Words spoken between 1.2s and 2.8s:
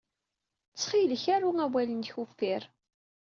aru awal-nnek uffir.